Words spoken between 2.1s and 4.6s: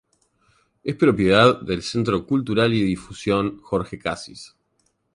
Cultural y de Difusión Jorge Cassis.